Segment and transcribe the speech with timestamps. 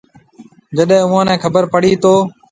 [0.75, 2.13] جڏيَ اُوئون نَي خبر پڙِي تو۔